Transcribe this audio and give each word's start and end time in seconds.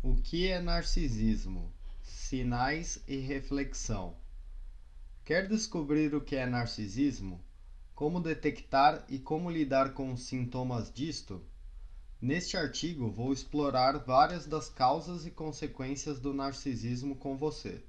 O 0.00 0.14
que 0.14 0.46
é 0.46 0.60
narcisismo? 0.60 1.72
Sinais 2.04 3.02
e 3.08 3.16
reflexão. 3.16 4.16
Quer 5.24 5.48
descobrir 5.48 6.14
o 6.14 6.20
que 6.20 6.36
é 6.36 6.46
narcisismo? 6.46 7.44
Como 7.96 8.20
detectar 8.20 9.04
e 9.08 9.18
como 9.18 9.50
lidar 9.50 9.94
com 9.94 10.12
os 10.12 10.22
sintomas 10.22 10.92
disto? 10.92 11.44
Neste 12.20 12.56
artigo 12.56 13.10
vou 13.10 13.32
explorar 13.32 13.98
várias 13.98 14.46
das 14.46 14.68
causas 14.68 15.26
e 15.26 15.32
consequências 15.32 16.20
do 16.20 16.32
narcisismo 16.32 17.16
com 17.16 17.36
você. 17.36 17.82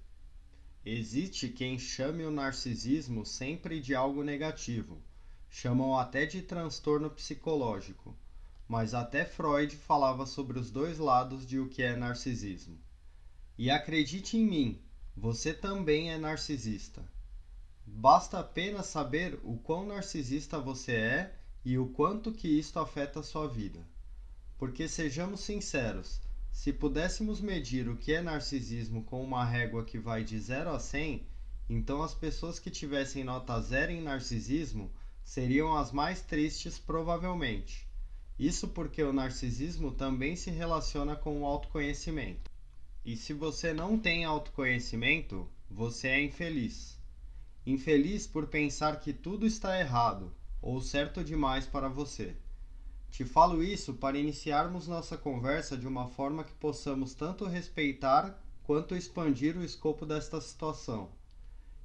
Existe 0.84 1.48
quem 1.48 1.78
chame 1.78 2.24
o 2.26 2.32
narcisismo 2.32 3.24
sempre 3.24 3.80
de 3.80 3.94
algo 3.94 4.24
negativo, 4.24 5.00
chamam 5.48 5.96
até 5.96 6.26
de 6.26 6.42
transtorno 6.42 7.12
psicológico 7.12 8.18
mas 8.70 8.94
até 8.94 9.26
Freud 9.26 9.76
falava 9.76 10.28
sobre 10.28 10.60
os 10.60 10.70
dois 10.70 11.00
lados 11.00 11.44
de 11.44 11.60
o 11.60 11.68
que 11.68 11.82
é 11.82 11.96
narcisismo. 11.96 12.78
E 13.58 13.72
acredite 13.72 14.38
em 14.38 14.46
mim, 14.46 14.80
você 15.18 15.52
também 15.52 16.12
é 16.12 16.20
narcisista. 16.20 17.04
Basta 17.84 18.40
apenas 18.40 18.86
saber 18.86 19.40
o 19.44 19.58
quão 19.58 19.88
narcisista 19.88 20.60
você 20.60 20.92
é 20.92 21.36
e 21.66 21.80
o 21.80 21.88
quanto 21.88 22.32
que 22.32 22.48
isto 22.48 22.78
afeta 22.78 23.22
a 23.22 23.24
sua 23.24 23.48
vida. 23.48 23.80
Porque 24.56 24.88
sejamos 24.88 25.40
sinceros, 25.40 26.22
se 26.52 26.72
pudéssemos 26.72 27.42
medir 27.42 27.90
o 27.90 27.98
que 27.98 28.14
é 28.14 28.22
narcisismo 28.22 29.04
com 29.04 29.24
uma 29.24 29.44
régua 29.44 29.84
que 29.84 29.98
vai 29.98 30.24
de 30.24 30.40
0 30.40 30.70
a 30.70 30.80
100, 30.80 31.26
então 31.68 32.04
as 32.04 32.14
pessoas 32.14 32.60
que 32.60 32.70
tivessem 32.70 33.24
nota 33.24 33.60
0 33.60 33.94
em 33.94 34.02
narcisismo 34.04 34.92
seriam 35.24 35.76
as 35.76 35.92
mais 35.92 36.22
tristes 36.22 36.78
provavelmente. 36.78 37.89
Isso 38.40 38.70
porque 38.70 39.04
o 39.04 39.12
narcisismo 39.12 39.92
também 39.92 40.34
se 40.38 40.50
relaciona 40.50 41.14
com 41.14 41.42
o 41.42 41.46
autoconhecimento. 41.46 42.50
E 43.04 43.18
se 43.18 43.34
você 43.34 43.74
não 43.74 44.00
tem 44.00 44.24
autoconhecimento, 44.24 45.46
você 45.70 46.08
é 46.08 46.24
infeliz. 46.24 46.98
Infeliz 47.66 48.26
por 48.26 48.48
pensar 48.48 49.02
que 49.02 49.12
tudo 49.12 49.46
está 49.46 49.78
errado 49.78 50.34
ou 50.62 50.80
certo 50.80 51.22
demais 51.22 51.66
para 51.66 51.90
você. 51.90 52.34
Te 53.12 53.26
falo 53.26 53.62
isso 53.62 53.96
para 53.96 54.18
iniciarmos 54.18 54.88
nossa 54.88 55.18
conversa 55.18 55.78
de 55.78 55.86
uma 55.86 56.08
forma 56.08 56.46
que 56.46 56.54
possamos 56.54 57.14
tanto 57.14 57.46
respeitar 57.46 58.42
quanto 58.64 58.96
expandir 58.96 59.58
o 59.58 59.64
escopo 59.64 60.06
desta 60.06 60.40
situação. 60.40 61.10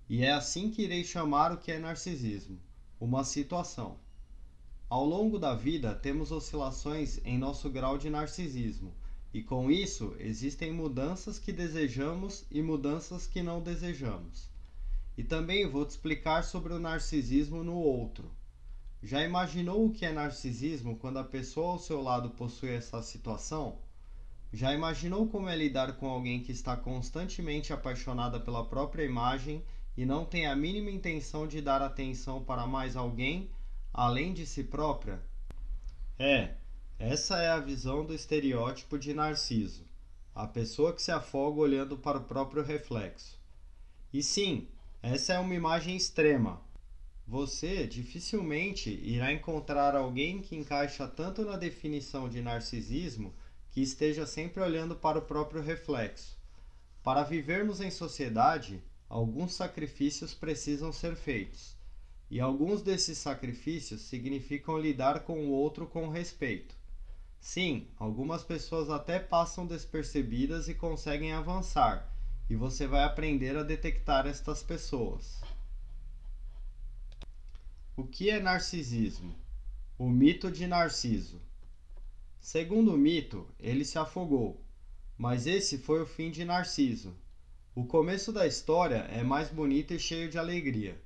E 0.08 0.22
é 0.22 0.30
assim 0.30 0.70
que 0.70 0.82
irei 0.82 1.02
chamar 1.02 1.50
o 1.50 1.58
que 1.58 1.72
é 1.72 1.78
narcisismo: 1.80 2.60
uma 3.00 3.24
situação. 3.24 4.03
Ao 4.88 5.04
longo 5.04 5.38
da 5.38 5.54
vida, 5.54 5.94
temos 5.94 6.30
oscilações 6.30 7.18
em 7.24 7.38
nosso 7.38 7.70
grau 7.70 7.96
de 7.96 8.10
narcisismo, 8.10 8.92
e 9.32 9.42
com 9.42 9.70
isso 9.70 10.14
existem 10.18 10.72
mudanças 10.72 11.38
que 11.38 11.52
desejamos 11.52 12.44
e 12.50 12.60
mudanças 12.60 13.26
que 13.26 13.42
não 13.42 13.62
desejamos. 13.62 14.50
E 15.16 15.24
também 15.24 15.66
vou 15.66 15.86
te 15.86 15.90
explicar 15.90 16.44
sobre 16.44 16.72
o 16.74 16.78
narcisismo 16.78 17.64
no 17.64 17.74
outro. 17.74 18.30
Já 19.02 19.22
imaginou 19.22 19.86
o 19.86 19.90
que 19.90 20.04
é 20.04 20.12
narcisismo 20.12 20.96
quando 20.96 21.18
a 21.18 21.24
pessoa 21.24 21.72
ao 21.72 21.78
seu 21.78 22.02
lado 22.02 22.30
possui 22.30 22.70
essa 22.70 23.02
situação? 23.02 23.78
Já 24.52 24.72
imaginou 24.72 25.26
como 25.26 25.48
é 25.48 25.56
lidar 25.56 25.96
com 25.96 26.08
alguém 26.08 26.40
que 26.40 26.52
está 26.52 26.76
constantemente 26.76 27.72
apaixonada 27.72 28.38
pela 28.38 28.64
própria 28.64 29.04
imagem 29.04 29.64
e 29.96 30.04
não 30.04 30.24
tem 30.24 30.46
a 30.46 30.54
mínima 30.54 30.90
intenção 30.90 31.46
de 31.46 31.60
dar 31.60 31.82
atenção 31.82 32.44
para 32.44 32.66
mais 32.66 32.96
alguém 32.96 33.50
além 33.94 34.34
de 34.34 34.44
si 34.44 34.64
própria? 34.64 35.22
É, 36.18 36.54
essa 36.98 37.40
é 37.40 37.48
a 37.48 37.60
visão 37.60 38.04
do 38.04 38.12
estereótipo 38.12 38.98
de 38.98 39.14
Narciso, 39.14 39.86
a 40.34 40.48
pessoa 40.48 40.92
que 40.92 41.00
se 41.00 41.12
afoga 41.12 41.60
olhando 41.60 41.96
para 41.96 42.18
o 42.18 42.24
próprio 42.24 42.64
reflexo. 42.64 43.40
E 44.12 44.20
sim, 44.20 44.66
essa 45.00 45.34
é 45.34 45.38
uma 45.38 45.54
imagem 45.54 45.96
extrema. 45.96 46.60
Você 47.24 47.86
dificilmente 47.86 48.90
irá 48.90 49.32
encontrar 49.32 49.94
alguém 49.94 50.42
que 50.42 50.56
encaixa 50.56 51.06
tanto 51.06 51.44
na 51.44 51.56
definição 51.56 52.28
de 52.28 52.42
narcisismo 52.42 53.32
que 53.70 53.80
esteja 53.80 54.26
sempre 54.26 54.60
olhando 54.60 54.96
para 54.96 55.20
o 55.20 55.22
próprio 55.22 55.62
reflexo. 55.62 56.36
Para 57.02 57.22
vivermos 57.22 57.80
em 57.80 57.90
sociedade, 57.90 58.82
alguns 59.08 59.54
sacrifícios 59.54 60.34
precisam 60.34 60.92
ser 60.92 61.14
feitos. 61.14 61.76
E 62.30 62.40
alguns 62.40 62.82
desses 62.82 63.18
sacrifícios 63.18 64.00
significam 64.00 64.78
lidar 64.78 65.20
com 65.20 65.46
o 65.46 65.50
outro 65.50 65.86
com 65.86 66.08
respeito. 66.08 66.74
Sim, 67.38 67.86
algumas 67.98 68.42
pessoas 68.42 68.88
até 68.88 69.18
passam 69.18 69.66
despercebidas 69.66 70.66
e 70.66 70.74
conseguem 70.74 71.32
avançar, 71.32 72.10
e 72.48 72.56
você 72.56 72.86
vai 72.86 73.04
aprender 73.04 73.56
a 73.56 73.62
detectar 73.62 74.26
estas 74.26 74.62
pessoas. 74.62 75.42
O 77.96 78.04
que 78.04 78.30
é 78.30 78.40
narcisismo? 78.40 79.36
O 79.98 80.08
mito 80.08 80.50
de 80.50 80.66
Narciso. 80.66 81.40
Segundo 82.40 82.94
o 82.94 82.98
mito, 82.98 83.46
ele 83.60 83.84
se 83.84 83.98
afogou, 83.98 84.60
mas 85.16 85.46
esse 85.46 85.78
foi 85.78 86.02
o 86.02 86.06
fim 86.06 86.30
de 86.30 86.44
Narciso. 86.44 87.14
O 87.74 87.84
começo 87.84 88.32
da 88.32 88.46
história 88.46 89.06
é 89.12 89.22
mais 89.22 89.48
bonito 89.48 89.94
e 89.94 89.98
cheio 89.98 90.28
de 90.28 90.38
alegria. 90.38 91.00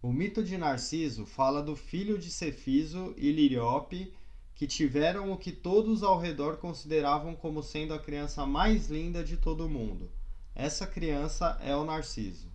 O 0.00 0.12
mito 0.12 0.44
de 0.44 0.56
Narciso 0.56 1.26
fala 1.26 1.60
do 1.60 1.74
filho 1.74 2.20
de 2.20 2.30
Cefiso 2.30 3.12
e 3.16 3.32
Liriope, 3.32 4.14
que 4.54 4.64
tiveram 4.64 5.32
o 5.32 5.36
que 5.36 5.50
todos 5.50 6.04
ao 6.04 6.20
redor 6.20 6.58
consideravam 6.58 7.34
como 7.34 7.64
sendo 7.64 7.92
a 7.92 7.98
criança 7.98 8.46
mais 8.46 8.88
linda 8.88 9.24
de 9.24 9.36
todo 9.36 9.66
o 9.66 9.68
mundo. 9.68 10.08
Essa 10.54 10.86
criança 10.86 11.58
é 11.60 11.74
o 11.74 11.84
Narciso. 11.84 12.46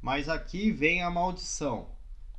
Mas 0.00 0.28
aqui 0.28 0.70
vem 0.70 1.02
a 1.02 1.10
maldição. 1.10 1.88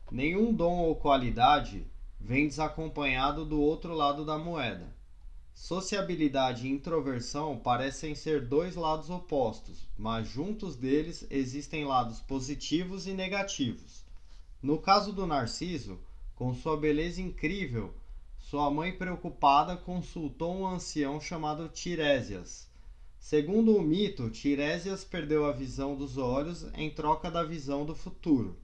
Nenhum 0.09 0.53
dom 0.53 0.77
ou 0.77 0.95
qualidade 0.95 1.85
vem 2.17 2.47
desacompanhado 2.47 3.43
do 3.43 3.59
outro 3.59 3.93
lado 3.93 4.23
da 4.23 4.37
moeda. 4.37 4.95
Sociabilidade 5.53 6.67
e 6.67 6.71
introversão 6.71 7.57
parecem 7.57 8.15
ser 8.15 8.45
dois 8.45 8.77
lados 8.77 9.09
opostos, 9.09 9.89
mas 9.97 10.25
juntos 10.25 10.77
deles 10.77 11.27
existem 11.29 11.83
lados 11.83 12.21
positivos 12.21 13.07
e 13.07 13.13
negativos. 13.13 14.06
No 14.61 14.79
caso 14.79 15.13
do 15.13 15.27
Narciso, 15.27 15.99
com 16.35 16.51
sua 16.51 16.75
beleza 16.75 17.21
incrível, 17.21 17.93
sua 18.39 18.71
mãe 18.71 18.91
preocupada 18.91 19.77
consultou 19.77 20.55
um 20.55 20.65
ancião 20.65 21.21
chamado 21.21 21.69
Tiresias. 21.69 22.67
Segundo 23.19 23.75
o 23.75 23.81
mito, 23.81 24.31
Tiresias 24.31 25.03
perdeu 25.03 25.45
a 25.45 25.51
visão 25.51 25.95
dos 25.95 26.17
olhos 26.17 26.65
em 26.73 26.89
troca 26.89 27.29
da 27.29 27.43
visão 27.43 27.85
do 27.85 27.93
futuro. 27.93 28.57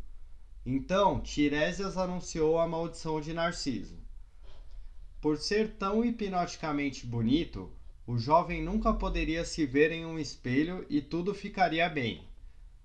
Então, 0.65 1.21
Tiresias 1.21 1.95
anunciou 1.95 2.57
a 2.57 2.67
maldição 2.67 3.21
de 3.21 3.31
Narciso. 3.31 3.97
Por 5.21 5.37
ser 5.37 5.75
tão 5.75 6.03
hipnoticamente 6.03 7.05
bonito, 7.05 7.69
o 8.07 8.17
jovem 8.17 8.63
nunca 8.63 8.93
poderia 8.93 9.45
se 9.45 9.65
ver 9.65 9.91
em 9.91 10.05
um 10.05 10.17
espelho 10.17 10.85
e 10.89 11.01
tudo 11.01 11.35
ficaria 11.35 11.87
bem. 11.87 12.27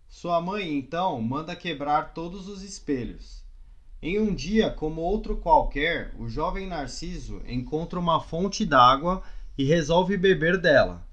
Sua 0.08 0.40
mãe 0.40 0.76
então 0.76 1.20
manda 1.20 1.54
quebrar 1.54 2.14
todos 2.14 2.48
os 2.48 2.62
espelhos. 2.62 3.44
Em 4.00 4.18
um 4.18 4.34
dia 4.34 4.70
como 4.70 5.02
outro 5.02 5.36
qualquer, 5.36 6.14
o 6.18 6.28
jovem 6.28 6.66
Narciso 6.66 7.42
encontra 7.46 7.98
uma 7.98 8.18
fonte 8.18 8.64
d'água 8.64 9.22
e 9.56 9.64
resolve 9.64 10.16
beber 10.16 10.56
dela. 10.58 11.06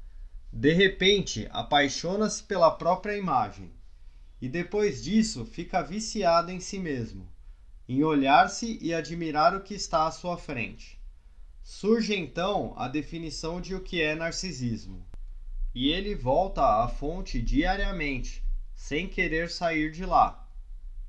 De 0.52 0.72
repente, 0.72 1.46
apaixona-se 1.52 2.42
pela 2.44 2.72
própria 2.72 3.18
imagem 3.18 3.70
e 4.42 4.48
depois 4.48 5.04
disso 5.04 5.44
fica 5.44 5.82
viciado 5.82 6.50
em 6.50 6.62
si 6.62 6.80
mesmo, 6.80 7.28
em 7.90 8.02
olhar-se 8.04 8.80
e 8.82 8.94
admirar 8.94 9.54
o 9.54 9.62
que 9.62 9.74
está 9.74 10.08
à 10.08 10.12
sua 10.12 10.38
frente. 10.38 10.98
Surge 11.62 12.16
então 12.16 12.74
a 12.78 12.88
definição 12.88 13.60
de 13.60 13.76
o 13.76 13.82
que 13.82 14.02
é 14.02 14.16
narcisismo. 14.16 15.06
E 15.74 15.90
ele 15.90 16.16
volta 16.16 16.84
à 16.84 16.88
fonte 16.88 17.41
diariamente 17.41 18.45
sem 18.76 19.08
querer 19.08 19.50
sair 19.50 19.92
de 19.92 20.06
lá. 20.06 20.48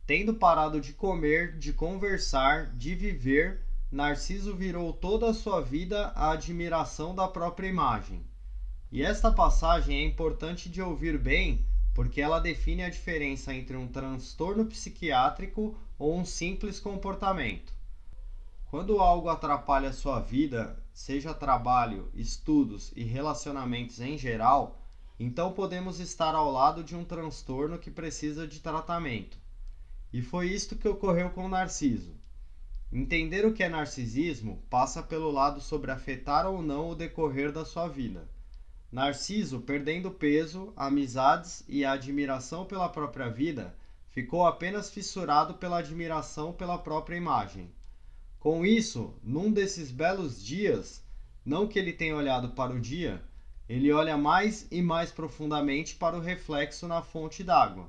Tendo 0.06 0.34
parado 0.34 0.80
de 0.80 0.92
comer, 0.92 1.58
de 1.58 1.72
conversar, 1.72 2.66
de 2.76 2.94
viver, 2.94 3.66
Narciso 3.90 4.54
virou 4.54 4.92
toda 4.92 5.30
a 5.30 5.34
sua 5.34 5.60
vida 5.60 6.12
a 6.14 6.32
admiração 6.32 7.14
da 7.14 7.28
própria 7.28 7.68
imagem. 7.68 8.24
E 8.90 9.02
esta 9.02 9.30
passagem 9.32 9.98
é 9.98 10.04
importante 10.04 10.68
de 10.68 10.80
ouvir 10.80 11.18
bem, 11.18 11.66
porque 11.94 12.20
ela 12.20 12.40
define 12.40 12.82
a 12.82 12.90
diferença 12.90 13.54
entre 13.54 13.76
um 13.76 13.88
transtorno 13.88 14.66
psiquiátrico 14.66 15.76
ou 15.98 16.16
um 16.16 16.24
simples 16.24 16.78
comportamento. 16.78 17.72
Quando 18.70 19.00
algo 19.00 19.28
atrapalha 19.28 19.92
sua 19.92 20.20
vida, 20.20 20.82
seja 20.92 21.32
trabalho, 21.32 22.10
estudos 22.14 22.92
e 22.94 23.04
relacionamentos 23.04 24.00
em 24.00 24.18
geral, 24.18 24.85
então 25.18 25.52
podemos 25.52 25.98
estar 25.98 26.34
ao 26.34 26.50
lado 26.50 26.84
de 26.84 26.94
um 26.94 27.04
transtorno 27.04 27.78
que 27.78 27.90
precisa 27.90 28.46
de 28.46 28.60
tratamento. 28.60 29.38
E 30.12 30.22
foi 30.22 30.48
isto 30.48 30.76
que 30.76 30.88
ocorreu 30.88 31.30
com 31.30 31.48
Narciso. 31.48 32.14
Entender 32.92 33.44
o 33.44 33.52
que 33.52 33.64
é 33.64 33.68
narcisismo 33.68 34.62
passa 34.70 35.02
pelo 35.02 35.30
lado 35.30 35.60
sobre 35.60 35.90
afetar 35.90 36.46
ou 36.46 36.62
não 36.62 36.90
o 36.90 36.94
decorrer 36.94 37.50
da 37.50 37.64
sua 37.64 37.88
vida. 37.88 38.28
Narciso, 38.92 39.60
perdendo 39.60 40.10
peso, 40.10 40.72
amizades 40.76 41.64
e 41.68 41.84
a 41.84 41.92
admiração 41.92 42.64
pela 42.64 42.88
própria 42.88 43.28
vida, 43.28 43.76
ficou 44.10 44.46
apenas 44.46 44.88
fissurado 44.88 45.54
pela 45.54 45.78
admiração 45.78 46.52
pela 46.52 46.78
própria 46.78 47.16
imagem. 47.16 47.70
Com 48.38 48.64
isso, 48.64 49.12
num 49.22 49.50
desses 49.50 49.90
belos 49.90 50.42
dias, 50.42 51.04
não 51.44 51.66
que 51.66 51.78
ele 51.78 51.92
tenha 51.92 52.16
olhado 52.16 52.50
para 52.50 52.72
o 52.72 52.80
dia, 52.80 53.20
ele 53.68 53.92
olha 53.92 54.16
mais 54.16 54.66
e 54.70 54.80
mais 54.80 55.10
profundamente 55.10 55.96
para 55.96 56.16
o 56.16 56.20
reflexo 56.20 56.86
na 56.86 57.02
fonte 57.02 57.42
d'água, 57.42 57.88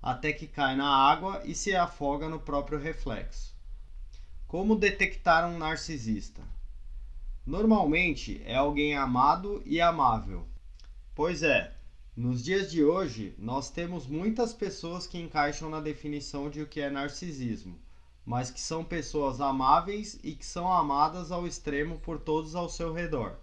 até 0.00 0.32
que 0.32 0.46
cai 0.46 0.76
na 0.76 0.88
água 0.88 1.42
e 1.44 1.54
se 1.54 1.74
afoga 1.74 2.28
no 2.28 2.38
próprio 2.38 2.78
reflexo. 2.78 3.54
Como 4.46 4.76
detectar 4.76 5.48
um 5.48 5.58
narcisista? 5.58 6.42
Normalmente 7.44 8.40
é 8.44 8.54
alguém 8.54 8.96
amado 8.96 9.62
e 9.66 9.80
amável. 9.80 10.46
Pois 11.14 11.42
é, 11.42 11.72
nos 12.16 12.44
dias 12.44 12.70
de 12.70 12.84
hoje 12.84 13.34
nós 13.38 13.70
temos 13.70 14.06
muitas 14.06 14.52
pessoas 14.54 15.06
que 15.06 15.18
encaixam 15.18 15.68
na 15.68 15.80
definição 15.80 16.48
de 16.48 16.62
o 16.62 16.66
que 16.66 16.80
é 16.80 16.88
narcisismo, 16.88 17.76
mas 18.24 18.50
que 18.50 18.60
são 18.60 18.84
pessoas 18.84 19.40
amáveis 19.40 20.18
e 20.22 20.34
que 20.34 20.46
são 20.46 20.72
amadas 20.72 21.32
ao 21.32 21.46
extremo 21.46 21.98
por 21.98 22.20
todos 22.20 22.54
ao 22.54 22.68
seu 22.68 22.92
redor. 22.92 23.36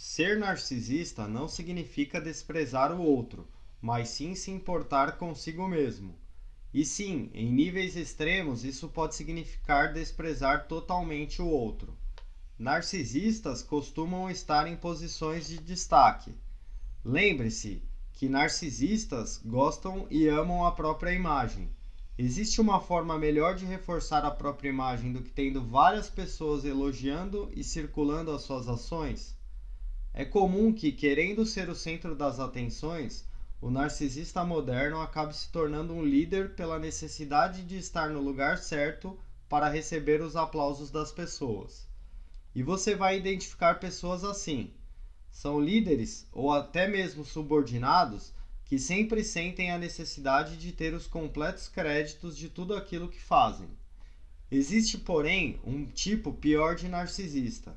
Ser 0.00 0.38
narcisista 0.38 1.26
não 1.26 1.48
significa 1.48 2.20
desprezar 2.20 2.92
o 2.92 3.02
outro, 3.02 3.48
mas 3.80 4.08
sim 4.08 4.32
se 4.32 4.48
importar 4.48 5.18
consigo 5.18 5.66
mesmo. 5.66 6.16
E 6.72 6.84
sim, 6.84 7.28
em 7.34 7.52
níveis 7.52 7.96
extremos, 7.96 8.62
isso 8.62 8.88
pode 8.88 9.16
significar 9.16 9.92
desprezar 9.92 10.68
totalmente 10.68 11.42
o 11.42 11.48
outro. 11.48 11.98
Narcisistas 12.56 13.60
costumam 13.60 14.30
estar 14.30 14.68
em 14.68 14.76
posições 14.76 15.48
de 15.48 15.58
destaque. 15.58 16.32
Lembre-se 17.04 17.82
que 18.12 18.28
narcisistas 18.28 19.40
gostam 19.44 20.06
e 20.08 20.28
amam 20.28 20.64
a 20.64 20.70
própria 20.70 21.12
imagem. 21.12 21.68
Existe 22.16 22.60
uma 22.60 22.78
forma 22.78 23.18
melhor 23.18 23.56
de 23.56 23.64
reforçar 23.64 24.24
a 24.24 24.30
própria 24.30 24.68
imagem 24.68 25.12
do 25.12 25.22
que 25.22 25.32
tendo 25.32 25.60
várias 25.60 26.08
pessoas 26.08 26.64
elogiando 26.64 27.50
e 27.52 27.64
circulando 27.64 28.30
as 28.30 28.42
suas 28.42 28.68
ações? 28.68 29.36
É 30.14 30.24
comum 30.24 30.72
que, 30.72 30.90
querendo 30.90 31.44
ser 31.44 31.68
o 31.68 31.74
centro 31.74 32.14
das 32.14 32.40
atenções, 32.40 33.24
o 33.60 33.70
narcisista 33.70 34.44
moderno 34.44 35.00
acabe 35.00 35.36
se 35.36 35.48
tornando 35.50 35.92
um 35.92 36.04
líder 36.04 36.54
pela 36.54 36.78
necessidade 36.78 37.62
de 37.64 37.76
estar 37.76 38.08
no 38.08 38.20
lugar 38.20 38.58
certo 38.58 39.18
para 39.48 39.68
receber 39.68 40.20
os 40.20 40.36
aplausos 40.36 40.90
das 40.90 41.12
pessoas. 41.12 41.86
E 42.54 42.62
você 42.62 42.94
vai 42.94 43.16
identificar 43.16 43.80
pessoas 43.80 44.24
assim. 44.24 44.72
São 45.30 45.60
líderes 45.60 46.26
ou 46.32 46.52
até 46.52 46.88
mesmo 46.88 47.24
subordinados 47.24 48.32
que 48.64 48.78
sempre 48.78 49.22
sentem 49.22 49.70
a 49.70 49.78
necessidade 49.78 50.56
de 50.56 50.72
ter 50.72 50.94
os 50.94 51.06
completos 51.06 51.68
créditos 51.68 52.36
de 52.36 52.48
tudo 52.48 52.74
aquilo 52.74 53.08
que 53.08 53.20
fazem. 53.20 53.68
Existe, 54.50 54.98
porém, 54.98 55.60
um 55.64 55.84
tipo 55.84 56.32
pior 56.32 56.74
de 56.74 56.88
narcisista 56.88 57.74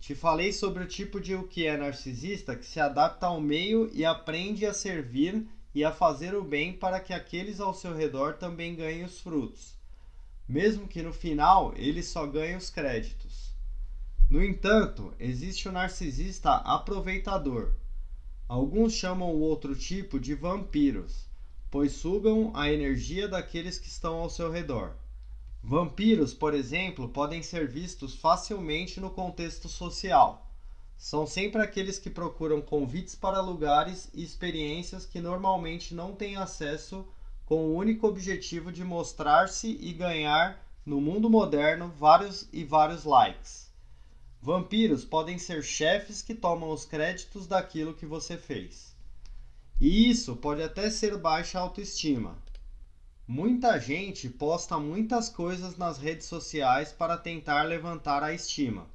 te 0.00 0.14
falei 0.14 0.52
sobre 0.52 0.84
o 0.84 0.88
tipo 0.88 1.20
de 1.20 1.34
o 1.34 1.46
que 1.46 1.66
é 1.66 1.76
narcisista 1.76 2.54
que 2.54 2.64
se 2.64 2.80
adapta 2.80 3.26
ao 3.26 3.40
meio 3.40 3.90
e 3.92 4.04
aprende 4.04 4.64
a 4.64 4.72
servir 4.72 5.46
e 5.74 5.84
a 5.84 5.92
fazer 5.92 6.34
o 6.34 6.42
bem 6.42 6.72
para 6.72 7.00
que 7.00 7.12
aqueles 7.12 7.60
ao 7.60 7.74
seu 7.74 7.94
redor 7.94 8.34
também 8.34 8.74
ganhem 8.74 9.04
os 9.04 9.20
frutos, 9.20 9.74
mesmo 10.48 10.88
que 10.88 11.02
no 11.02 11.12
final 11.12 11.74
ele 11.76 12.02
só 12.02 12.26
ganhe 12.26 12.56
os 12.56 12.70
créditos. 12.70 13.52
No 14.30 14.44
entanto, 14.44 15.14
existe 15.18 15.68
o 15.68 15.72
narcisista 15.72 16.56
aproveitador. 16.56 17.72
Alguns 18.46 18.92
chamam 18.92 19.30
o 19.30 19.40
outro 19.40 19.74
tipo 19.74 20.18
de 20.18 20.34
vampiros, 20.34 21.26
pois 21.70 21.92
sugam 21.92 22.50
a 22.54 22.70
energia 22.70 23.28
daqueles 23.28 23.78
que 23.78 23.88
estão 23.88 24.16
ao 24.16 24.30
seu 24.30 24.50
redor. 24.50 24.94
Vampiros, 25.62 26.32
por 26.32 26.54
exemplo, 26.54 27.08
podem 27.08 27.42
ser 27.42 27.68
vistos 27.68 28.14
facilmente 28.14 29.00
no 29.00 29.10
contexto 29.10 29.68
social. 29.68 30.46
São 30.96 31.26
sempre 31.26 31.62
aqueles 31.62 31.98
que 31.98 32.10
procuram 32.10 32.60
convites 32.60 33.14
para 33.14 33.40
lugares 33.40 34.10
e 34.12 34.22
experiências 34.22 35.06
que 35.06 35.20
normalmente 35.20 35.94
não 35.94 36.14
têm 36.14 36.36
acesso, 36.36 37.06
com 37.44 37.66
o 37.66 37.76
único 37.76 38.06
objetivo 38.06 38.72
de 38.72 38.84
mostrar-se 38.84 39.76
e 39.80 39.92
ganhar, 39.92 40.64
no 40.84 41.00
mundo 41.00 41.30
moderno, 41.30 41.92
vários 41.98 42.48
e 42.52 42.64
vários 42.64 43.04
likes. 43.04 43.70
Vampiros 44.40 45.04
podem 45.04 45.38
ser 45.38 45.62
chefes 45.62 46.22
que 46.22 46.34
tomam 46.34 46.70
os 46.70 46.84
créditos 46.84 47.46
daquilo 47.46 47.94
que 47.94 48.06
você 48.06 48.36
fez. 48.36 48.96
E 49.80 50.08
isso 50.08 50.36
pode 50.36 50.62
até 50.62 50.90
ser 50.90 51.16
baixa 51.18 51.58
autoestima, 51.58 52.36
Muita 53.30 53.78
gente 53.78 54.26
posta 54.30 54.78
muitas 54.78 55.28
coisas 55.28 55.76
nas 55.76 55.98
redes 55.98 56.26
sociais 56.26 56.92
para 56.92 57.14
tentar 57.14 57.64
levantar 57.64 58.22
a 58.22 58.32
estima. 58.32 58.86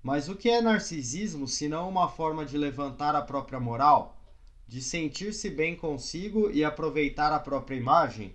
Mas 0.00 0.28
o 0.28 0.36
que 0.36 0.48
é 0.48 0.62
narcisismo 0.62 1.48
se 1.48 1.68
não 1.68 1.88
uma 1.88 2.08
forma 2.08 2.46
de 2.46 2.56
levantar 2.56 3.16
a 3.16 3.22
própria 3.22 3.58
moral? 3.58 4.16
De 4.68 4.80
sentir-se 4.80 5.50
bem 5.50 5.74
consigo 5.74 6.48
e 6.52 6.62
aproveitar 6.62 7.32
a 7.32 7.40
própria 7.40 7.74
imagem? 7.74 8.32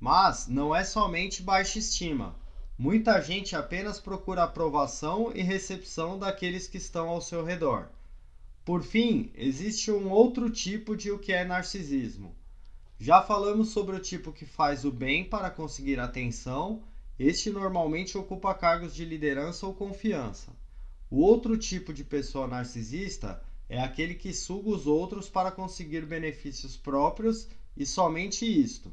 Mas 0.00 0.48
não 0.48 0.74
é 0.74 0.84
somente 0.84 1.42
baixa 1.42 1.78
estima. 1.78 2.34
Muita 2.78 3.20
gente 3.20 3.54
apenas 3.54 4.00
procura 4.00 4.44
aprovação 4.44 5.32
e 5.34 5.42
recepção 5.42 6.18
daqueles 6.18 6.66
que 6.66 6.78
estão 6.78 7.10
ao 7.10 7.20
seu 7.20 7.44
redor. 7.44 7.90
Por 8.64 8.82
fim, 8.82 9.30
existe 9.34 9.92
um 9.92 10.08
outro 10.08 10.48
tipo 10.48 10.96
de 10.96 11.10
o 11.10 11.18
que 11.18 11.30
é 11.30 11.44
narcisismo 11.44 12.34
já 13.02 13.20
falamos 13.20 13.70
sobre 13.70 13.96
o 13.96 14.00
tipo 14.00 14.30
que 14.30 14.46
faz 14.46 14.84
o 14.84 14.92
bem 14.92 15.24
para 15.24 15.50
conseguir 15.50 15.98
atenção. 15.98 16.84
Este 17.18 17.50
normalmente 17.50 18.16
ocupa 18.16 18.54
cargos 18.54 18.94
de 18.94 19.04
liderança 19.04 19.66
ou 19.66 19.74
confiança. 19.74 20.52
O 21.10 21.18
outro 21.18 21.58
tipo 21.58 21.92
de 21.92 22.04
pessoa 22.04 22.46
narcisista 22.46 23.42
é 23.68 23.80
aquele 23.80 24.14
que 24.14 24.32
suga 24.32 24.70
os 24.70 24.86
outros 24.86 25.28
para 25.28 25.50
conseguir 25.50 26.06
benefícios 26.06 26.76
próprios 26.76 27.48
e 27.76 27.84
somente 27.84 28.46
isto. 28.46 28.92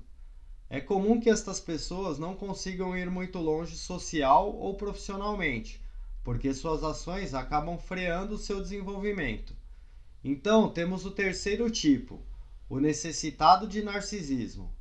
É 0.67 0.81
comum 0.81 1.19
que 1.19 1.29
estas 1.29 1.59
pessoas 1.59 2.17
não 2.17 2.33
consigam 2.33 2.97
ir 2.97 3.11
muito 3.11 3.37
longe 3.37 3.77
social 3.77 4.55
ou 4.55 4.73
profissionalmente, 4.73 5.79
porque 6.23 6.51
suas 6.51 6.83
ações 6.83 7.35
acabam 7.35 7.77
freando 7.77 8.39
seu 8.39 8.59
desenvolvimento. 8.59 9.55
Então, 10.23 10.67
temos 10.67 11.05
o 11.05 11.11
terceiro 11.11 11.69
tipo, 11.69 12.27
o 12.69 12.79
necessitado 12.79 13.67
de 13.67 13.81
narcisismo. 13.81 14.71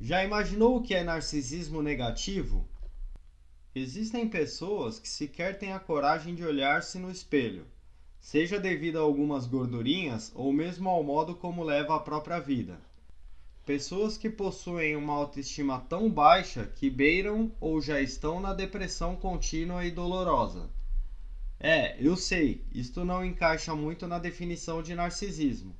Já 0.00 0.24
imaginou 0.24 0.76
o 0.76 0.82
que 0.82 0.94
é 0.94 1.04
narcisismo 1.04 1.82
negativo? 1.82 2.66
Existem 3.74 4.26
pessoas 4.26 4.98
que 4.98 5.06
sequer 5.06 5.58
têm 5.58 5.74
a 5.74 5.78
coragem 5.78 6.34
de 6.34 6.42
olhar-se 6.42 6.98
no 6.98 7.10
espelho, 7.10 7.66
seja 8.18 8.58
devido 8.58 8.96
a 8.96 9.02
algumas 9.02 9.46
gordurinhas 9.46 10.32
ou 10.34 10.50
mesmo 10.50 10.88
ao 10.88 11.04
modo 11.04 11.34
como 11.34 11.62
leva 11.62 11.94
a 11.94 12.00
própria 12.00 12.40
vida. 12.40 12.80
Pessoas 13.66 14.16
que 14.16 14.30
possuem 14.30 14.96
uma 14.96 15.12
autoestima 15.12 15.78
tão 15.78 16.10
baixa 16.10 16.64
que 16.64 16.88
beiram 16.88 17.52
ou 17.60 17.82
já 17.82 18.00
estão 18.00 18.40
na 18.40 18.54
depressão 18.54 19.14
contínua 19.14 19.84
e 19.84 19.90
dolorosa. 19.90 20.70
É, 21.60 22.02
eu 22.02 22.16
sei, 22.16 22.64
isto 22.72 23.04
não 23.04 23.22
encaixa 23.22 23.74
muito 23.74 24.06
na 24.06 24.18
definição 24.18 24.82
de 24.82 24.94
narcisismo 24.94 25.76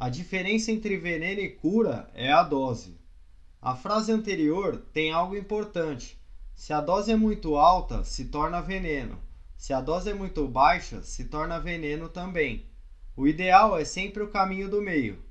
a 0.00 0.08
diferença 0.08 0.72
entre 0.72 0.96
veneno 0.96 1.42
e 1.42 1.50
cura 1.50 2.10
é 2.14 2.32
a 2.32 2.42
dose. 2.42 2.98
A 3.60 3.76
frase 3.76 4.10
anterior 4.10 4.78
tem 4.94 5.12
algo 5.12 5.36
importante. 5.36 6.18
Se 6.54 6.72
a 6.72 6.80
dose 6.80 7.12
é 7.12 7.16
muito 7.16 7.54
alta, 7.54 8.02
se 8.02 8.24
torna 8.24 8.62
veneno. 8.62 9.18
Se 9.58 9.74
a 9.74 9.80
dose 9.82 10.08
é 10.08 10.14
muito 10.14 10.48
baixa, 10.48 11.02
se 11.02 11.24
torna 11.26 11.60
veneno 11.60 12.08
também. 12.08 12.64
O 13.14 13.26
ideal 13.26 13.78
é 13.78 13.84
sempre 13.84 14.22
o 14.22 14.30
caminho 14.30 14.70
do 14.70 14.80
meio. 14.80 15.22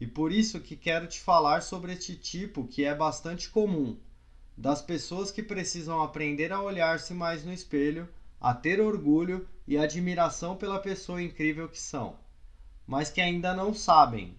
E 0.00 0.06
por 0.06 0.32
isso 0.32 0.58
que 0.58 0.74
quero 0.74 1.06
te 1.06 1.20
falar 1.20 1.62
sobre 1.62 1.92
este 1.92 2.16
tipo 2.16 2.66
que 2.66 2.84
é 2.84 2.96
bastante 2.96 3.48
comum, 3.48 3.96
das 4.56 4.82
pessoas 4.82 5.30
que 5.30 5.44
precisam 5.44 6.02
aprender 6.02 6.52
a 6.52 6.60
olhar-se 6.60 7.14
mais 7.14 7.44
no 7.44 7.52
espelho, 7.52 8.08
a 8.40 8.52
ter 8.52 8.80
orgulho 8.80 9.46
e 9.64 9.78
admiração 9.78 10.56
pela 10.56 10.80
pessoa 10.80 11.22
incrível 11.22 11.68
que 11.68 11.78
são 11.80 12.16
mas 12.88 13.10
que 13.10 13.20
ainda 13.20 13.54
não 13.54 13.74
sabem. 13.74 14.34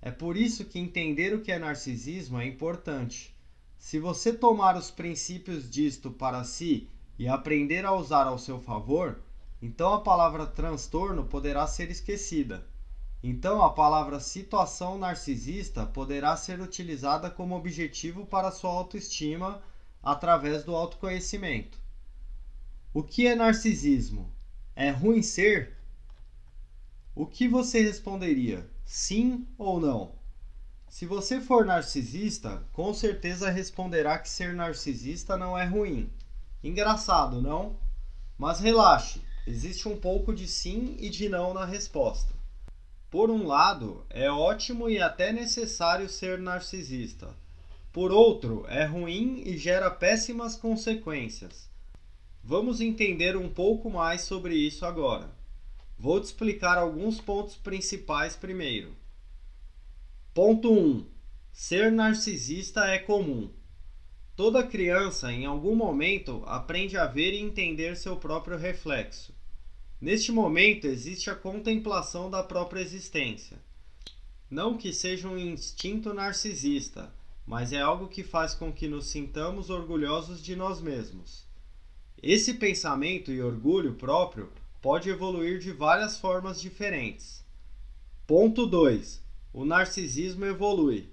É 0.00 0.10
por 0.10 0.36
isso 0.36 0.64
que 0.64 0.80
entender 0.80 1.32
o 1.32 1.40
que 1.40 1.52
é 1.52 1.58
narcisismo 1.60 2.40
é 2.40 2.44
importante. 2.44 3.32
Se 3.78 4.00
você 4.00 4.32
tomar 4.32 4.76
os 4.76 4.90
princípios 4.90 5.70
disto 5.70 6.10
para 6.10 6.42
si 6.42 6.88
e 7.16 7.28
aprender 7.28 7.84
a 7.84 7.92
usar 7.92 8.26
ao 8.26 8.36
seu 8.38 8.60
favor, 8.60 9.22
então 9.62 9.94
a 9.94 10.00
palavra 10.00 10.44
transtorno 10.44 11.24
poderá 11.24 11.64
ser 11.68 11.92
esquecida. 11.92 12.66
Então 13.22 13.62
a 13.62 13.70
palavra 13.70 14.18
situação 14.18 14.98
narcisista 14.98 15.86
poderá 15.86 16.36
ser 16.36 16.60
utilizada 16.60 17.30
como 17.30 17.56
objetivo 17.56 18.26
para 18.26 18.50
sua 18.50 18.70
autoestima 18.70 19.62
através 20.02 20.64
do 20.64 20.74
autoconhecimento. 20.74 21.78
O 22.92 23.00
que 23.00 23.28
é 23.28 23.36
narcisismo? 23.36 24.28
É 24.74 24.90
ruim 24.90 25.22
ser? 25.22 25.76
O 27.14 27.26
que 27.26 27.46
você 27.46 27.82
responderia? 27.82 28.66
Sim 28.86 29.46
ou 29.58 29.78
não? 29.78 30.12
Se 30.88 31.04
você 31.04 31.42
for 31.42 31.66
narcisista, 31.66 32.66
com 32.72 32.94
certeza 32.94 33.50
responderá 33.50 34.18
que 34.18 34.30
ser 34.30 34.54
narcisista 34.54 35.36
não 35.36 35.56
é 35.56 35.66
ruim. 35.66 36.10
Engraçado, 36.64 37.42
não? 37.42 37.76
Mas 38.38 38.60
relaxe, 38.60 39.20
existe 39.46 39.86
um 39.90 40.00
pouco 40.00 40.34
de 40.34 40.48
sim 40.48 40.96
e 40.98 41.10
de 41.10 41.28
não 41.28 41.52
na 41.52 41.66
resposta. 41.66 42.32
Por 43.10 43.30
um 43.30 43.46
lado, 43.46 44.06
é 44.08 44.30
ótimo 44.30 44.88
e 44.88 44.98
até 44.98 45.34
necessário 45.34 46.08
ser 46.08 46.38
narcisista. 46.38 47.28
Por 47.92 48.10
outro, 48.10 48.64
é 48.68 48.86
ruim 48.86 49.42
e 49.44 49.58
gera 49.58 49.90
péssimas 49.90 50.56
consequências. 50.56 51.68
Vamos 52.42 52.80
entender 52.80 53.36
um 53.36 53.50
pouco 53.50 53.90
mais 53.90 54.22
sobre 54.22 54.54
isso 54.54 54.86
agora. 54.86 55.41
Vou 56.02 56.18
te 56.18 56.24
explicar 56.24 56.78
alguns 56.78 57.20
pontos 57.20 57.54
principais 57.54 58.34
primeiro. 58.34 58.92
Ponto 60.34 60.72
1. 60.72 61.06
Ser 61.52 61.92
narcisista 61.92 62.86
é 62.86 62.98
comum. 62.98 63.48
Toda 64.34 64.66
criança, 64.66 65.32
em 65.32 65.46
algum 65.46 65.76
momento, 65.76 66.42
aprende 66.44 66.96
a 66.96 67.06
ver 67.06 67.34
e 67.34 67.40
entender 67.40 67.96
seu 67.96 68.16
próprio 68.16 68.58
reflexo. 68.58 69.32
Neste 70.00 70.32
momento 70.32 70.88
existe 70.88 71.30
a 71.30 71.36
contemplação 71.36 72.28
da 72.28 72.42
própria 72.42 72.80
existência. 72.80 73.58
Não 74.50 74.76
que 74.76 74.92
seja 74.92 75.28
um 75.28 75.38
instinto 75.38 76.12
narcisista, 76.12 77.14
mas 77.46 77.72
é 77.72 77.80
algo 77.80 78.08
que 78.08 78.24
faz 78.24 78.56
com 78.56 78.72
que 78.72 78.88
nos 78.88 79.06
sintamos 79.06 79.70
orgulhosos 79.70 80.42
de 80.42 80.56
nós 80.56 80.80
mesmos. 80.80 81.46
Esse 82.20 82.54
pensamento 82.54 83.30
e 83.30 83.40
orgulho 83.40 83.94
próprio 83.94 84.50
pode 84.82 85.08
evoluir 85.08 85.60
de 85.60 85.72
várias 85.72 86.18
formas 86.18 86.60
diferentes. 86.60 87.42
Ponto 88.26 88.66
2 88.66 89.22
o 89.54 89.66
narcisismo 89.66 90.46
evolui. 90.46 91.12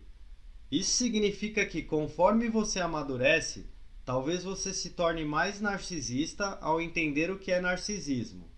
Isso 0.71 0.91
significa 0.91 1.65
que 1.65 1.81
conforme 1.81 2.47
você 2.47 2.79
amadurece, 2.79 3.69
talvez 4.05 4.43
você 4.45 4.73
se 4.73 4.91
torne 4.91 5.25
mais 5.25 5.59
narcisista 5.59 6.57
ao 6.61 6.79
entender 6.79 7.29
o 7.29 7.37
que 7.37 7.51
é 7.51 7.59
narcisismo. 7.59 8.49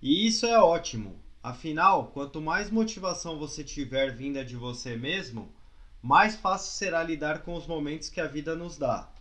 E 0.00 0.26
isso 0.26 0.46
é 0.46 0.58
ótimo, 0.58 1.20
afinal, 1.42 2.06
quanto 2.06 2.40
mais 2.40 2.70
motivação 2.70 3.38
você 3.38 3.62
tiver 3.62 4.16
vinda 4.16 4.42
de 4.42 4.56
você 4.56 4.96
mesmo, 4.96 5.54
mais 6.00 6.34
fácil 6.36 6.72
será 6.72 7.02
lidar 7.02 7.42
com 7.42 7.54
os 7.54 7.66
momentos 7.66 8.08
que 8.08 8.20
a 8.20 8.26
vida 8.26 8.56
nos 8.56 8.78
dá. 8.78 9.12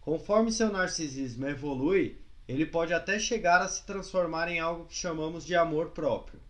Conforme 0.00 0.50
seu 0.50 0.72
narcisismo 0.72 1.46
evolui, 1.46 2.18
ele 2.48 2.66
pode 2.66 2.92
até 2.92 3.20
chegar 3.20 3.62
a 3.62 3.68
se 3.68 3.84
transformar 3.84 4.48
em 4.48 4.58
algo 4.58 4.86
que 4.86 4.94
chamamos 4.94 5.44
de 5.44 5.54
amor 5.54 5.90
próprio. 5.90 6.40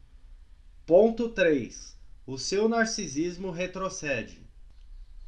Ponto 0.87 1.29
3 1.29 1.99
o 2.29 2.37
seu 2.37 2.69
narcisismo 2.69 3.51
retrocede. 3.51 4.47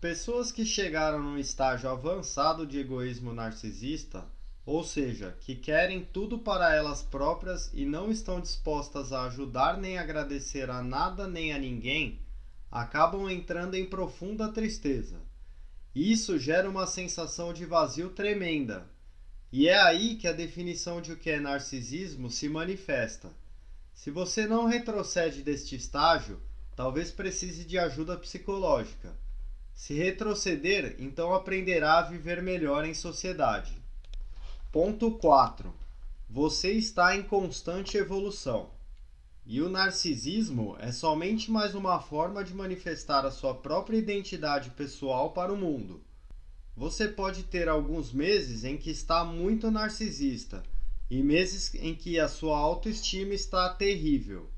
Pessoas 0.02 0.52
que 0.52 0.66
chegaram 0.66 1.18
num 1.18 1.38
estágio 1.38 1.88
avançado 1.88 2.66
de 2.66 2.78
egoísmo 2.78 3.32
narcisista, 3.32 4.26
ou 4.66 4.84
seja, 4.84 5.34
que 5.40 5.54
querem 5.54 6.04
tudo 6.04 6.38
para 6.38 6.74
elas 6.74 7.02
próprias 7.02 7.70
e 7.72 7.86
não 7.86 8.10
estão 8.10 8.38
dispostas 8.38 9.14
a 9.14 9.24
ajudar 9.24 9.78
nem 9.78 9.96
agradecer 9.96 10.68
a 10.68 10.82
nada 10.82 11.26
nem 11.26 11.54
a 11.54 11.58
ninguém, 11.58 12.20
acabam 12.70 13.30
entrando 13.30 13.76
em 13.76 13.86
profunda 13.86 14.52
tristeza. 14.52 15.16
Isso 15.94 16.38
gera 16.38 16.68
uma 16.68 16.86
sensação 16.86 17.50
de 17.54 17.64
vazio 17.64 18.10
tremenda. 18.10 18.86
E 19.52 19.66
é 19.68 19.80
aí 19.80 20.14
que 20.14 20.28
a 20.28 20.32
definição 20.32 21.00
de 21.00 21.12
o 21.12 21.16
que 21.16 21.28
é 21.28 21.40
narcisismo 21.40 22.30
se 22.30 22.48
manifesta. 22.48 23.32
Se 23.92 24.08
você 24.08 24.46
não 24.46 24.66
retrocede 24.66 25.42
deste 25.42 25.74
estágio, 25.74 26.40
talvez 26.76 27.10
precise 27.10 27.64
de 27.64 27.76
ajuda 27.76 28.16
psicológica. 28.16 29.12
Se 29.74 29.94
retroceder, 29.94 30.94
então 31.00 31.34
aprenderá 31.34 31.98
a 31.98 32.02
viver 32.02 32.40
melhor 32.40 32.84
em 32.84 32.94
sociedade. 32.94 33.76
Ponto 34.70 35.10
4. 35.18 35.74
Você 36.28 36.70
está 36.70 37.16
em 37.16 37.22
constante 37.24 37.96
evolução. 37.96 38.70
E 39.44 39.60
o 39.60 39.68
narcisismo 39.68 40.76
é 40.78 40.92
somente 40.92 41.50
mais 41.50 41.74
uma 41.74 42.00
forma 42.00 42.44
de 42.44 42.54
manifestar 42.54 43.26
a 43.26 43.32
sua 43.32 43.52
própria 43.52 43.96
identidade 43.96 44.70
pessoal 44.70 45.32
para 45.32 45.52
o 45.52 45.56
mundo. 45.56 46.00
Você 46.80 47.06
pode 47.06 47.42
ter 47.42 47.68
alguns 47.68 48.10
meses 48.10 48.64
em 48.64 48.78
que 48.78 48.88
está 48.88 49.22
muito 49.22 49.70
narcisista 49.70 50.62
e 51.10 51.22
meses 51.22 51.74
em 51.74 51.94
que 51.94 52.18
a 52.18 52.26
sua 52.26 52.56
autoestima 52.56 53.34
está 53.34 53.68
terrível. 53.68 54.48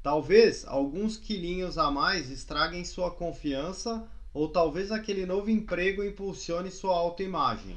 Talvez 0.00 0.64
alguns 0.64 1.16
quilinhos 1.16 1.76
a 1.76 1.90
mais 1.90 2.30
estraguem 2.30 2.84
sua 2.84 3.10
confiança 3.10 4.08
ou 4.32 4.48
talvez 4.48 4.92
aquele 4.92 5.26
novo 5.26 5.50
emprego 5.50 6.04
impulsione 6.04 6.70
sua 6.70 6.96
autoimagem. 6.96 7.76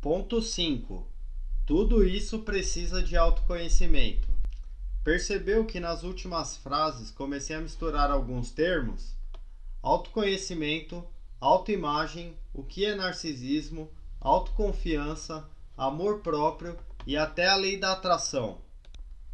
Ponto 0.00 0.40
5. 0.40 1.06
Tudo 1.66 2.02
isso 2.02 2.38
precisa 2.38 3.02
de 3.02 3.18
autoconhecimento. 3.18 4.30
Percebeu 5.04 5.66
que 5.66 5.78
nas 5.78 6.04
últimas 6.04 6.56
frases 6.56 7.10
comecei 7.10 7.54
a 7.54 7.60
misturar 7.60 8.10
alguns 8.10 8.50
termos? 8.50 9.14
Autoconhecimento, 9.82 11.06
autoimagem, 11.42 12.38
o 12.54 12.62
que 12.62 12.84
é 12.84 12.94
narcisismo, 12.94 13.90
autoconfiança, 14.20 15.44
amor 15.76 16.20
próprio 16.20 16.78
e 17.04 17.16
até 17.16 17.48
a 17.48 17.56
lei 17.56 17.76
da 17.76 17.90
atração. 17.90 18.60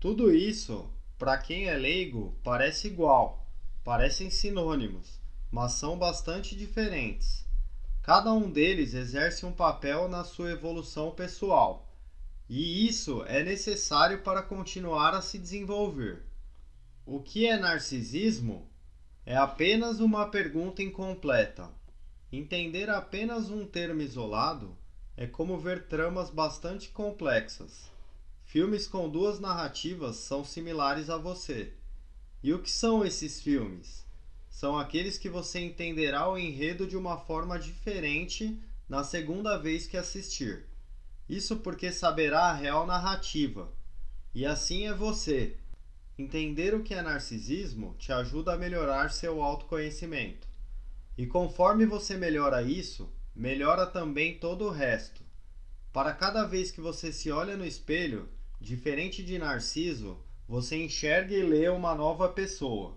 Tudo 0.00 0.32
isso, 0.34 0.90
para 1.18 1.36
quem 1.36 1.68
é 1.68 1.76
leigo, 1.76 2.34
parece 2.42 2.86
igual, 2.86 3.46
parecem 3.84 4.30
sinônimos, 4.30 5.20
mas 5.52 5.72
são 5.72 5.98
bastante 5.98 6.56
diferentes. 6.56 7.44
Cada 8.02 8.32
um 8.32 8.50
deles 8.50 8.94
exerce 8.94 9.44
um 9.44 9.52
papel 9.52 10.08
na 10.08 10.24
sua 10.24 10.52
evolução 10.52 11.10
pessoal, 11.10 11.92
e 12.48 12.88
isso 12.88 13.22
é 13.26 13.42
necessário 13.42 14.22
para 14.22 14.42
continuar 14.42 15.12
a 15.12 15.20
se 15.20 15.38
desenvolver. 15.38 16.24
O 17.04 17.20
que 17.20 17.46
é 17.46 17.58
narcisismo? 17.58 18.66
É 19.26 19.36
apenas 19.36 20.00
uma 20.00 20.30
pergunta 20.30 20.82
incompleta. 20.82 21.76
Entender 22.30 22.90
apenas 22.90 23.50
um 23.50 23.64
termo 23.64 24.02
isolado 24.02 24.76
é 25.16 25.26
como 25.26 25.58
ver 25.58 25.86
tramas 25.86 26.28
bastante 26.28 26.90
complexas. 26.90 27.90
Filmes 28.44 28.86
com 28.86 29.08
duas 29.08 29.40
narrativas 29.40 30.16
são 30.16 30.44
similares 30.44 31.08
a 31.08 31.16
você. 31.16 31.72
E 32.42 32.52
o 32.52 32.58
que 32.58 32.70
são 32.70 33.02
esses 33.02 33.40
filmes? 33.40 34.04
São 34.50 34.78
aqueles 34.78 35.16
que 35.16 35.30
você 35.30 35.60
entenderá 35.60 36.28
o 36.28 36.36
enredo 36.36 36.86
de 36.86 36.98
uma 36.98 37.16
forma 37.16 37.58
diferente 37.58 38.60
na 38.86 39.02
segunda 39.02 39.56
vez 39.56 39.86
que 39.86 39.96
assistir. 39.96 40.66
Isso 41.26 41.56
porque 41.56 41.90
saberá 41.90 42.50
a 42.50 42.54
real 42.54 42.86
narrativa. 42.86 43.72
E 44.34 44.44
assim 44.44 44.86
é 44.86 44.92
você. 44.92 45.56
Entender 46.18 46.74
o 46.74 46.82
que 46.82 46.92
é 46.92 47.00
narcisismo 47.00 47.96
te 47.98 48.12
ajuda 48.12 48.52
a 48.52 48.58
melhorar 48.58 49.10
seu 49.10 49.42
autoconhecimento. 49.42 50.47
E 51.18 51.26
conforme 51.26 51.84
você 51.84 52.16
melhora 52.16 52.62
isso, 52.62 53.12
melhora 53.34 53.84
também 53.84 54.38
todo 54.38 54.66
o 54.66 54.70
resto. 54.70 55.20
Para 55.92 56.12
cada 56.12 56.44
vez 56.44 56.70
que 56.70 56.80
você 56.80 57.12
se 57.12 57.28
olha 57.28 57.56
no 57.56 57.66
espelho, 57.66 58.28
Diferente 58.60 59.24
de 59.24 59.36
Narciso, 59.36 60.16
você 60.46 60.76
enxerga 60.76 61.34
e 61.34 61.42
lê 61.42 61.68
uma 61.68 61.92
nova 61.92 62.28
pessoa. 62.28 62.96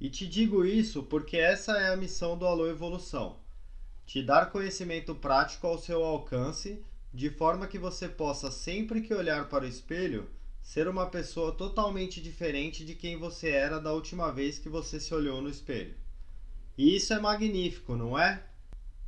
E 0.00 0.08
te 0.08 0.26
digo 0.26 0.64
isso 0.64 1.02
porque 1.02 1.36
essa 1.36 1.72
é 1.72 1.92
a 1.92 1.96
missão 1.98 2.38
do 2.38 2.46
Alô 2.46 2.66
Evolução: 2.66 3.40
te 4.06 4.22
dar 4.22 4.50
conhecimento 4.50 5.14
prático 5.14 5.66
ao 5.66 5.76
seu 5.76 6.02
alcance, 6.02 6.82
de 7.12 7.28
forma 7.28 7.66
que 7.66 7.78
você 7.78 8.08
possa, 8.08 8.50
sempre 8.50 9.02
que 9.02 9.12
olhar 9.12 9.50
para 9.50 9.64
o 9.64 9.68
espelho, 9.68 10.30
ser 10.62 10.88
uma 10.88 11.10
pessoa 11.10 11.52
totalmente 11.52 12.22
diferente 12.22 12.86
de 12.86 12.94
quem 12.94 13.18
você 13.18 13.50
era 13.50 13.78
da 13.78 13.92
última 13.92 14.32
vez 14.32 14.58
que 14.58 14.70
você 14.70 14.98
se 14.98 15.12
olhou 15.12 15.42
no 15.42 15.50
espelho. 15.50 15.99
E 16.76 16.96
isso 16.96 17.12
é 17.12 17.20
magnífico, 17.20 17.96
não 17.96 18.18
é? 18.18 18.42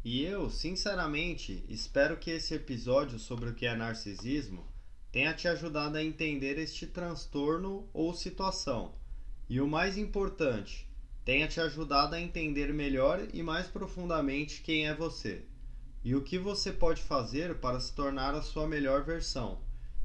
E 0.04 0.22
eu, 0.22 0.50
sinceramente, 0.50 1.64
espero 1.68 2.16
que 2.16 2.30
esse 2.30 2.54
episódio 2.54 3.18
sobre 3.18 3.50
o 3.50 3.54
que 3.54 3.66
é 3.66 3.76
narcisismo 3.76 4.66
tenha 5.10 5.32
te 5.32 5.46
ajudado 5.46 5.96
a 5.96 6.02
entender 6.02 6.58
este 6.58 6.86
transtorno 6.86 7.88
ou 7.92 8.14
situação. 8.14 8.94
E 9.48 9.60
o 9.60 9.68
mais 9.68 9.96
importante, 9.96 10.88
tenha 11.24 11.46
te 11.46 11.60
ajudado 11.60 12.14
a 12.14 12.20
entender 12.20 12.72
melhor 12.72 13.28
e 13.32 13.42
mais 13.42 13.66
profundamente 13.66 14.60
quem 14.62 14.88
é 14.88 14.94
você 14.94 15.44
e 16.04 16.16
o 16.16 16.22
que 16.22 16.38
você 16.38 16.72
pode 16.72 17.00
fazer 17.00 17.56
para 17.60 17.78
se 17.78 17.92
tornar 17.94 18.34
a 18.34 18.42
sua 18.42 18.66
melhor 18.66 19.04
versão, 19.04 19.60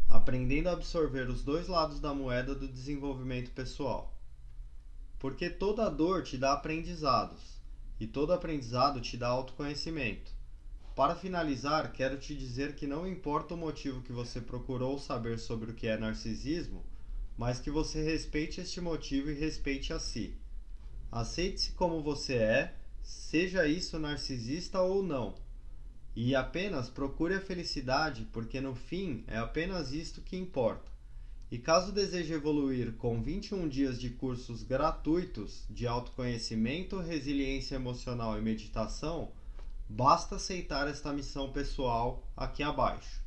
aprendendo 0.07 0.69
a 0.69 0.73
absorver 0.73 1.27
os 1.27 1.43
dois 1.43 1.67
lados 1.67 1.99
da 1.99 2.13
moeda 2.13 2.53
do 2.53 2.67
desenvolvimento 2.67 3.49
pessoal. 3.51 4.15
Porque 5.19 5.49
toda 5.49 5.89
dor 5.89 6.23
te 6.23 6.37
dá 6.37 6.53
aprendizados, 6.53 7.59
e 7.99 8.05
todo 8.05 8.33
aprendizado 8.33 9.01
te 9.01 9.17
dá 9.17 9.27
autoconhecimento. 9.27 10.31
Para 10.95 11.15
finalizar, 11.15 11.91
quero 11.91 12.17
te 12.17 12.35
dizer 12.35 12.75
que 12.75 12.87
não 12.87 13.07
importa 13.07 13.53
o 13.53 13.57
motivo 13.57 14.01
que 14.01 14.11
você 14.11 14.41
procurou 14.41 14.97
saber 14.97 15.37
sobre 15.37 15.71
o 15.71 15.73
que 15.73 15.87
é 15.87 15.97
narcisismo, 15.97 16.83
mas 17.37 17.59
que 17.59 17.69
você 17.69 18.01
respeite 18.01 18.61
este 18.61 18.81
motivo 18.81 19.29
e 19.29 19.35
respeite 19.35 19.93
a 19.93 19.99
si. 19.99 20.35
Aceite-se 21.11 21.71
como 21.73 22.01
você 22.01 22.33
é, 22.35 22.75
seja 23.03 23.67
isso 23.67 23.99
narcisista 23.99 24.81
ou 24.81 25.03
não. 25.03 25.35
E 26.15 26.35
apenas 26.35 26.89
procure 26.89 27.35
a 27.35 27.41
felicidade, 27.41 28.27
porque 28.33 28.59
no 28.59 28.73
fim 28.73 29.23
é 29.27 29.37
apenas 29.37 29.91
isto 29.91 30.19
que 30.19 30.35
importa. 30.35 30.91
E 31.49 31.57
caso 31.57 31.93
deseje 31.93 32.33
evoluir 32.33 32.93
com 32.97 33.21
21 33.21 33.69
dias 33.69 33.97
de 33.97 34.09
cursos 34.09 34.63
gratuitos 34.63 35.65
de 35.69 35.87
autoconhecimento, 35.87 36.99
resiliência 36.99 37.75
emocional 37.75 38.37
e 38.37 38.41
meditação, 38.41 39.31
basta 39.87 40.35
aceitar 40.35 40.89
esta 40.89 41.13
missão 41.13 41.53
pessoal 41.53 42.21
aqui 42.35 42.61
abaixo. 42.61 43.23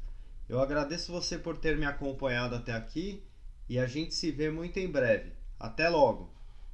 Eu 0.46 0.60
agradeço 0.60 1.10
você 1.10 1.38
por 1.38 1.56
ter 1.56 1.78
me 1.78 1.86
acompanhado 1.86 2.54
até 2.54 2.74
aqui 2.74 3.22
e 3.66 3.78
a 3.78 3.86
gente 3.86 4.14
se 4.14 4.30
vê 4.30 4.50
muito 4.50 4.78
em 4.78 4.90
breve. 4.90 5.32
Até 5.58 5.88
logo! 5.88 6.39